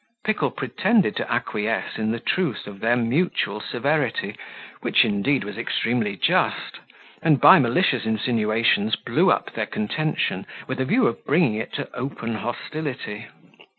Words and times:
Pickle 0.23 0.49
pretended 0.49 1.15
to 1.17 1.31
acquiesce 1.31 1.99
in 1.99 2.09
the 2.09 2.19
truth 2.19 2.65
of 2.65 2.79
their 2.79 2.95
mutual 2.95 3.59
severity, 3.61 4.35
which, 4.79 5.05
indeed, 5.05 5.43
was 5.43 5.59
extremely 5.59 6.17
just; 6.17 6.79
and 7.21 7.39
by 7.39 7.59
malicious 7.59 8.03
insinuations 8.03 8.95
blew 8.95 9.29
up 9.29 9.53
their 9.53 9.67
contention, 9.67 10.47
with 10.65 10.81
a 10.81 10.85
view 10.85 11.05
of 11.05 11.23
bringing 11.23 11.53
it 11.53 11.71
to 11.73 11.87
open 11.95 12.33
hostility. 12.33 13.27